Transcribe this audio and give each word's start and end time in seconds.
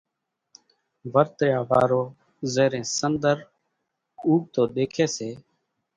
ورت 1.13 1.37
ريا 1.45 1.59
وارو 1.69 2.03
زيرين 2.53 2.85
سنۮر 2.97 3.37
اُوڳتو 4.27 4.61
ۮيکي 4.75 5.07
سي، 5.15 5.29